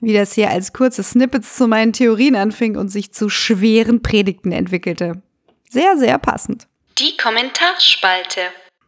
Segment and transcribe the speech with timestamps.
[0.00, 4.52] wie das hier als kurze Snippets zu meinen Theorien anfing und sich zu schweren Predigten
[4.52, 5.22] entwickelte.
[5.68, 6.66] Sehr, sehr passend.
[6.98, 8.40] Die Kommentarspalte.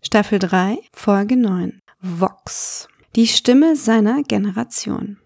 [0.02, 1.80] Staffel 3, Folge 9.
[2.00, 2.88] Vox.
[3.14, 5.18] Die Stimme seiner Generation.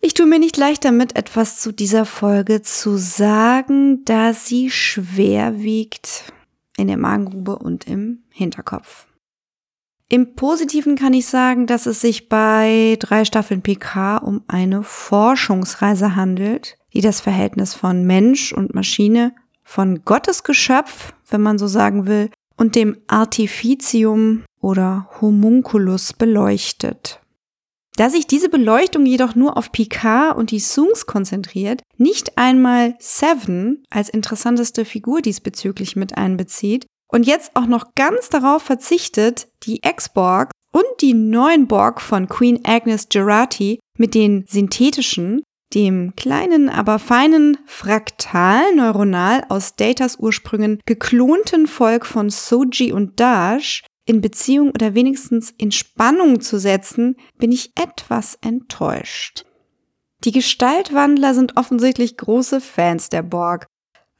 [0.00, 5.58] Ich tue mir nicht leicht damit, etwas zu dieser Folge zu sagen, da sie schwer
[5.58, 6.32] wiegt
[6.76, 9.08] in der Magengrube und im Hinterkopf.
[10.10, 16.16] Im Positiven kann ich sagen, dass es sich bei drei Staffeln PK um eine Forschungsreise
[16.16, 22.06] handelt, die das Verhältnis von Mensch und Maschine, von Gottes Geschöpf, wenn man so sagen
[22.06, 27.20] will, und dem Artificium oder Homunculus beleuchtet.
[27.96, 33.82] Da sich diese Beleuchtung jedoch nur auf Picard und die Soongs konzentriert, nicht einmal Seven
[33.90, 40.50] als interessanteste Figur diesbezüglich mit einbezieht, und jetzt auch noch ganz darauf verzichtet, die Ex-Borg
[40.72, 45.42] und die neuen Borg von Queen Agnes Gerati mit den synthetischen,
[45.74, 53.82] dem kleinen, aber feinen fraktal neuronal aus Datas Ursprüngen geklonten Volk von Soji und Dash
[54.06, 59.44] in Beziehung oder wenigstens in Spannung zu setzen, bin ich etwas enttäuscht.
[60.24, 63.66] Die Gestaltwandler sind offensichtlich große Fans der Borg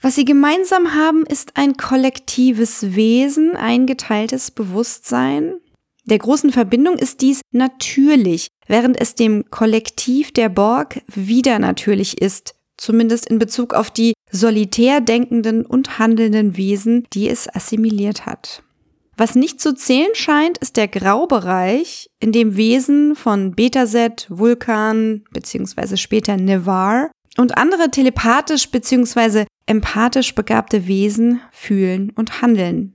[0.00, 5.54] was sie gemeinsam haben, ist ein kollektives Wesen, ein geteiltes Bewusstsein.
[6.04, 12.54] Der großen Verbindung ist dies natürlich, während es dem Kollektiv der Borg wieder natürlich ist,
[12.76, 18.62] zumindest in Bezug auf die solitär denkenden und handelnden Wesen, die es assimiliert hat.
[19.16, 25.96] Was nicht zu zählen scheint, ist der Graubereich, in dem Wesen von Betaset, Vulkan bzw.
[25.96, 29.46] später Nevar und andere telepathisch bzw.
[29.69, 32.94] empathisch begabte Wesen fühlen und handeln.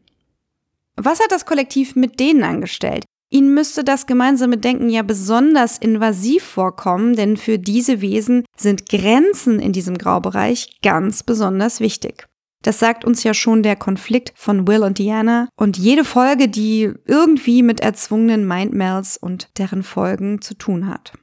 [0.96, 3.06] Was hat das Kollektiv mit denen angestellt?
[3.30, 9.60] Ihnen müsste das gemeinsame Denken ja besonders invasiv vorkommen, denn für diese Wesen sind Grenzen
[9.60, 12.28] in diesem Graubereich ganz besonders wichtig.
[12.62, 16.92] Das sagt uns ja schon der Konflikt von Will und Diana und jede Folge, die
[17.06, 21.14] irgendwie mit erzwungenen Mindmelds und deren Folgen zu tun hat.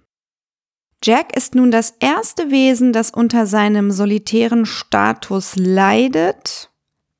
[1.02, 6.70] Jack ist nun das erste Wesen, das unter seinem solitären Status leidet,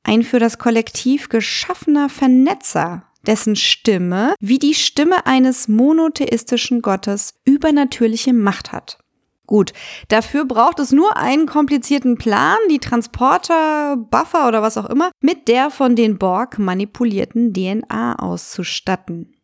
[0.03, 8.35] ein für das Kollektiv geschaffener Vernetzer, dessen Stimme, wie die Stimme eines monotheistischen Gottes, übernatürliche
[8.35, 8.99] Macht hat.
[9.47, 9.73] Gut,
[10.09, 15.49] dafür braucht es nur einen komplizierten Plan, die Transporter, Buffer oder was auch immer, mit
[15.49, 19.35] der von den Borg manipulierten DNA auszustatten.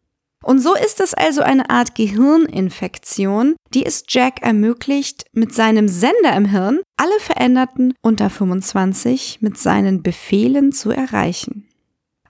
[0.44, 6.36] Und so ist es also eine Art Gehirninfektion, die es Jack ermöglicht, mit seinem Sender
[6.36, 11.68] im Hirn alle Veränderten unter 25 mit seinen Befehlen zu erreichen.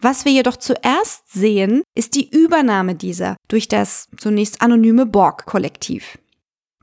[0.01, 6.19] Was wir jedoch zuerst sehen, ist die Übernahme dieser durch das zunächst anonyme Borg-Kollektiv.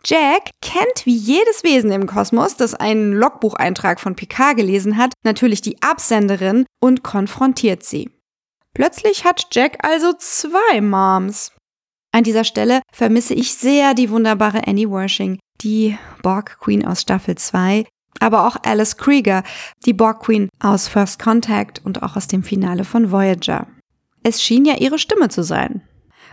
[0.05, 5.61] Jack kennt wie jedes Wesen im Kosmos, das einen Logbucheintrag von Picard gelesen hat, natürlich
[5.61, 8.09] die Absenderin und konfrontiert sie.
[8.75, 11.51] Plötzlich hat Jack also zwei Moms.
[12.11, 17.35] An dieser Stelle vermisse ich sehr die wunderbare Annie Worshing, die Borg Queen aus Staffel
[17.35, 17.85] 2,
[18.19, 19.43] aber auch Alice Krieger,
[19.85, 23.67] die Borg Queen aus First Contact und auch aus dem Finale von Voyager.
[24.23, 25.81] Es schien ja ihre Stimme zu sein.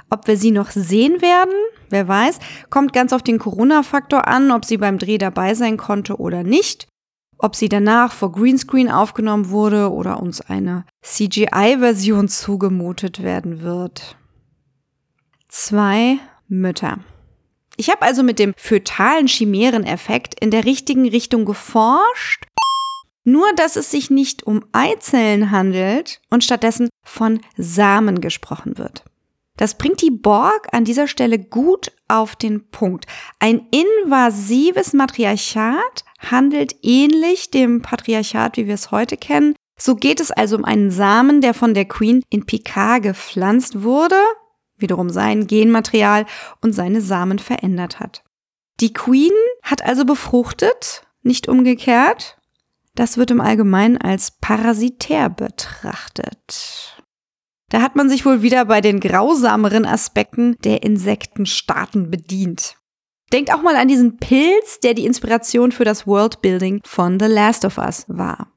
[0.08, 1.54] Ob wir sie noch sehen werden,
[1.90, 2.38] wer weiß,
[2.70, 6.89] kommt ganz auf den Corona-Faktor an, ob sie beim Dreh dabei sein konnte oder nicht
[7.42, 14.16] ob sie danach vor Greenscreen aufgenommen wurde oder uns eine CGI-Version zugemutet werden wird.
[15.48, 16.18] Zwei
[16.48, 16.98] Mütter.
[17.76, 22.44] Ich habe also mit dem fötalen Chimäreneffekt in der richtigen Richtung geforscht,
[23.24, 29.04] nur dass es sich nicht um Eizellen handelt und stattdessen von Samen gesprochen wird.
[29.60, 33.04] Das bringt die Borg an dieser Stelle gut auf den Punkt.
[33.40, 39.54] Ein invasives Matriarchat handelt ähnlich dem Patriarchat, wie wir es heute kennen.
[39.76, 44.16] So geht es also um einen Samen, der von der Queen in Picard gepflanzt wurde,
[44.78, 46.24] wiederum sein Genmaterial
[46.62, 48.24] und seine Samen verändert hat.
[48.80, 49.30] Die Queen
[49.62, 52.38] hat also befruchtet, nicht umgekehrt.
[52.94, 56.96] Das wird im Allgemeinen als parasitär betrachtet.
[57.70, 62.76] Da hat man sich wohl wieder bei den grausameren Aspekten der Insektenstaaten bedient.
[63.32, 67.64] Denkt auch mal an diesen Pilz, der die Inspiration für das Worldbuilding von The Last
[67.64, 68.52] of Us war.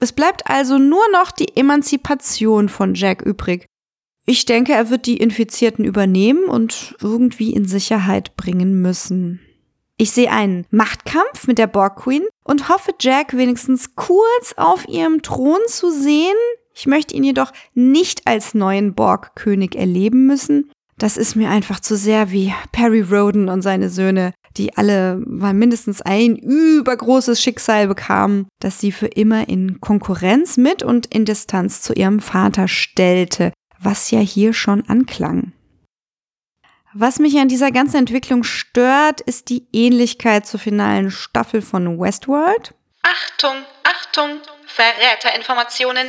[0.00, 3.66] Es bleibt also nur noch die Emanzipation von Jack übrig.
[4.26, 9.40] Ich denke, er wird die Infizierten übernehmen und irgendwie in Sicherheit bringen müssen.
[9.96, 15.22] Ich sehe einen Machtkampf mit der Borg Queen und hoffe, Jack wenigstens kurz auf ihrem
[15.22, 16.36] Thron zu sehen.
[16.76, 21.94] Ich möchte ihn jedoch nicht als neuen Borg-König erleben müssen, Das ist mir einfach zu
[21.94, 28.48] sehr wie Perry Roden und seine Söhne, die alle mal mindestens ein übergroßes Schicksal bekamen,
[28.60, 34.10] das sie für immer in Konkurrenz mit und in Distanz zu ihrem Vater stellte, was
[34.10, 35.52] ja hier schon anklang.
[36.94, 42.72] Was mich an dieser ganzen Entwicklung stört, ist die Ähnlichkeit zur finalen Staffel von Westworld.
[43.02, 46.06] Achtung, Achtung, Verräterinformationen.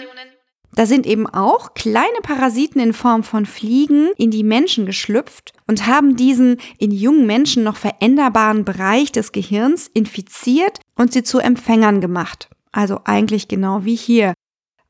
[0.76, 5.88] Da sind eben auch kleine Parasiten in Form von Fliegen in die Menschen geschlüpft und
[5.88, 12.00] haben diesen in jungen Menschen noch veränderbaren Bereich des Gehirns infiziert und sie zu Empfängern
[12.00, 12.50] gemacht.
[12.72, 14.34] Also eigentlich genau wie hier.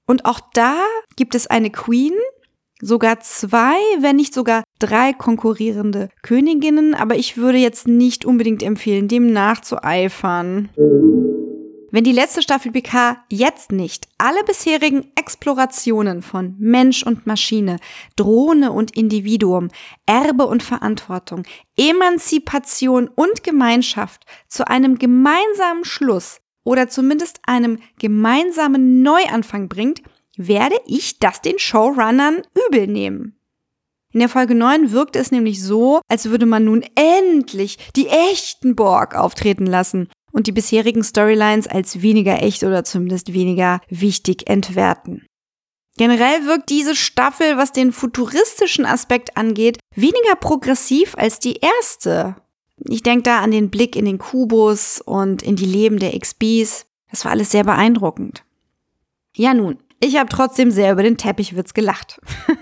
[0.05, 0.75] Und auch da
[1.15, 2.13] gibt es eine Queen,
[2.81, 9.07] sogar zwei, wenn nicht sogar drei konkurrierende Königinnen, aber ich würde jetzt nicht unbedingt empfehlen,
[9.07, 10.69] dem nachzueifern.
[11.97, 17.77] Wenn die letzte Staffel PK jetzt nicht alle bisherigen Explorationen von Mensch und Maschine,
[18.15, 19.69] Drohne und Individuum,
[20.05, 21.41] Erbe und Verantwortung,
[21.75, 30.03] Emanzipation und Gemeinschaft zu einem gemeinsamen Schluss oder zumindest einem gemeinsamen Neuanfang bringt,
[30.37, 33.39] werde ich das den Showrunnern übel nehmen.
[34.13, 38.75] In der Folge 9 wirkt es nämlich so, als würde man nun endlich die echten
[38.75, 45.25] Borg auftreten lassen und die bisherigen Storylines als weniger echt oder zumindest weniger wichtig entwerten.
[45.97, 52.35] Generell wirkt diese Staffel, was den futuristischen Aspekt angeht, weniger progressiv als die erste.
[52.87, 56.85] Ich denke da an den Blick in den Kubus und in die Leben der XBs.
[57.09, 58.43] Das war alles sehr beeindruckend.
[59.35, 62.21] Ja nun, ich habe trotzdem sehr über den Teppichwitz gelacht.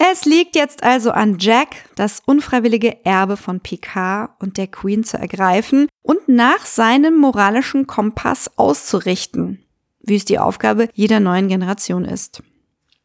[0.00, 5.18] Es liegt jetzt also an Jack, das unfreiwillige Erbe von Picard und der Queen zu
[5.18, 9.64] ergreifen und nach seinem moralischen Kompass auszurichten,
[10.00, 12.44] wie es die Aufgabe jeder neuen Generation ist.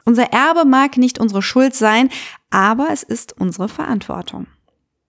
[0.05, 2.09] Unser Erbe mag nicht unsere Schuld sein,
[2.51, 4.45] aber es ist unsere Verantwortung.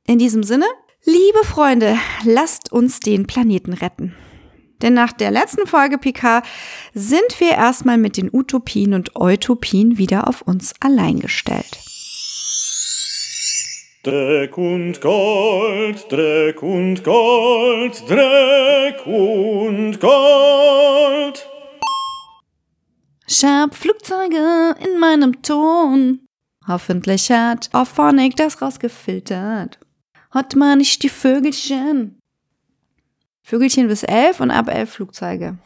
[0.07, 0.67] In diesem Sinne,
[1.05, 4.15] liebe Freunde, lasst uns den Planeten retten.
[4.83, 6.43] Denn nach der letzten Folge PK
[6.93, 11.79] sind wir erstmal mit den Utopien und Utopien wieder auf uns allein gestellt.
[14.05, 21.49] Dreck und Gold, Dreck und Gold, Dreck und Gold.
[23.27, 26.27] Ich hab Flugzeuge in meinem Ton.
[26.69, 29.79] Hoffentlich hat Auphonic das rausgefiltert.
[30.31, 32.21] Hat man nicht die Vögelchen.
[33.47, 35.59] Vögelchen bis elf und ab elf Flugzeuge.